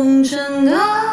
[0.00, 1.09] 红尘啊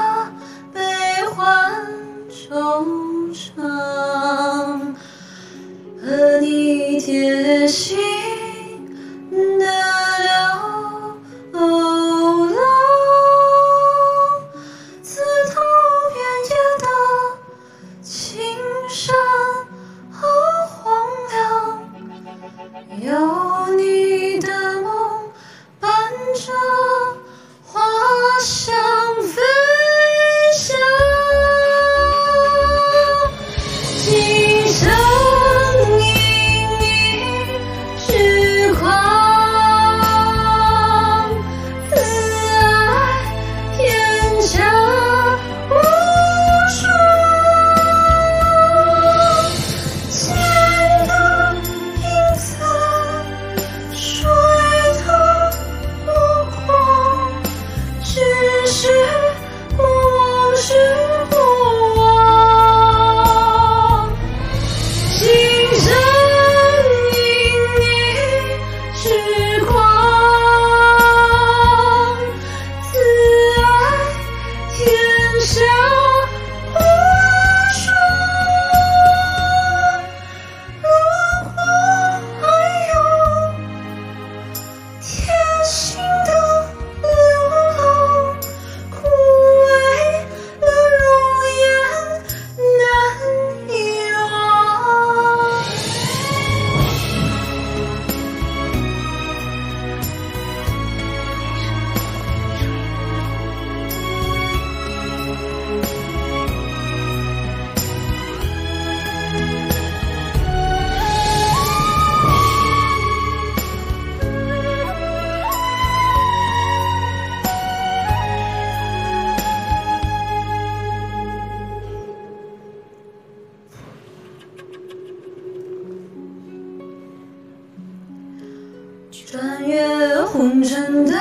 [129.25, 131.17] 穿越红尘的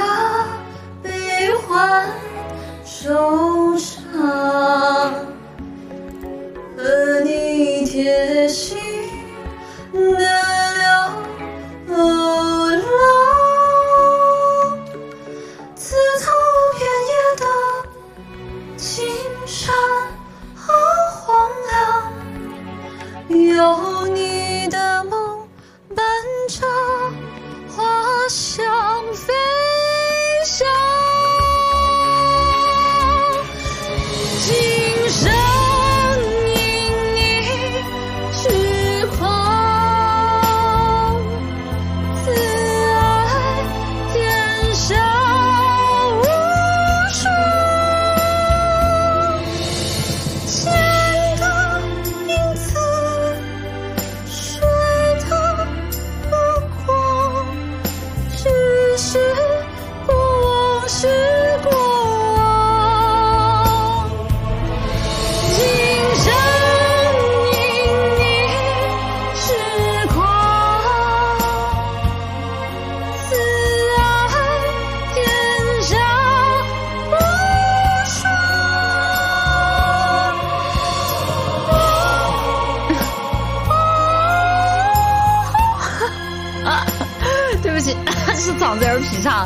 [1.03, 2.09] 悲欢
[2.85, 3.93] 惆怅
[6.77, 8.79] 和你贴心
[9.93, 10.56] 的
[87.67, 87.97] 对不起，
[88.41, 89.45] 是长在人皮上。